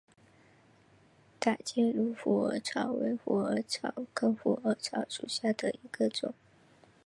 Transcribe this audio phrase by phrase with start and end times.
[1.39, 6.33] 打箭炉虎耳草为虎耳草科虎耳草属下的一个种。